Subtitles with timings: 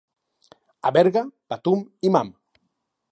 [0.89, 1.23] A Berga,
[1.53, 2.33] patum i mam.